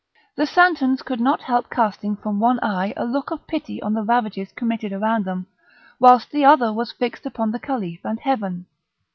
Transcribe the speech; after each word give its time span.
The 0.35 0.47
Santons 0.47 1.03
could 1.03 1.19
not 1.19 1.41
help 1.43 1.69
casting 1.69 2.15
from 2.15 2.39
one 2.39 2.59
eye 2.63 2.91
a 2.97 3.05
look 3.05 3.29
of 3.29 3.45
pity 3.45 3.79
on 3.83 3.93
the 3.93 4.01
ravages 4.01 4.51
committing 4.51 4.91
around 4.93 5.25
them, 5.25 5.45
whilst 5.99 6.31
the 6.31 6.43
other 6.43 6.73
was 6.73 6.91
fixed 6.91 7.27
upon 7.27 7.51
the 7.51 7.59
Caliph 7.59 8.03
and 8.03 8.19
heaven. 8.19 8.65